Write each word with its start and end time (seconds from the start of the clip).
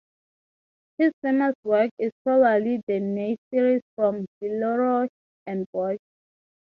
His 0.97 1.11
most 1.21 1.21
famous 1.21 1.55
work 1.63 1.91
is 1.99 2.11
probably 2.23 2.77
the 2.87 2.93
naif 2.99 3.37
series 3.53 3.83
from 3.95 4.25
Villeroy 4.41 5.07
and 5.45 5.67
Boch. 5.75 5.99